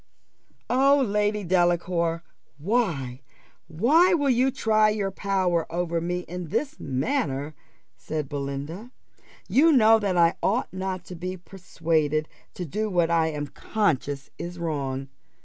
[0.67, 2.23] "O Lady Delacour,
[2.57, 3.21] why,
[3.67, 7.53] why will you try your power over me in this manner?"
[7.97, 8.89] said Belinda.
[9.47, 14.31] "You know that I ought not to be persuaded to do what I am conscious
[14.39, 15.07] is wrong.